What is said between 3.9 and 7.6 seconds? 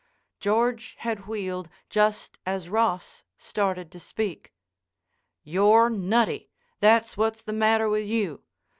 to speak. "You're nutty. That's what's the